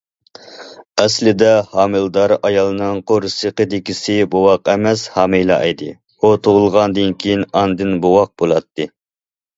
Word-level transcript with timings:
ئەسلىدە 1.01 1.49
ھامىلىدار 1.73 2.33
ئايالنىڭ 2.37 3.03
قورسىقىدىكىسى 3.11 4.17
بوۋاق 4.33 4.71
ئەمەس، 4.73 5.03
ھامىلە 5.19 5.59
ئىدى، 5.69 5.93
ئۇ 5.93 6.33
تۇغۇلغاندىن 6.49 7.17
كېيىن 7.25 7.49
ئاندىن 7.61 7.97
بوۋاق 8.07 8.33
بولاتتى. 8.43 8.91